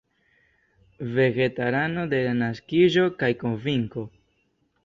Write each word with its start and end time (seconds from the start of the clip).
Vegetarano 1.19 2.07
de 2.13 2.23
la 2.31 2.33
naskiĝo 2.41 3.07
kaj 3.23 3.33
konvinko. 3.45 4.09